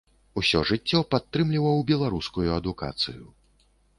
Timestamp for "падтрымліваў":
1.11-1.77